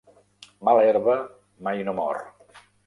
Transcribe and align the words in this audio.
Mala 0.69 0.87
herba 0.87 1.19
mai 1.69 1.87
no 1.87 1.97
mor. 2.03 2.23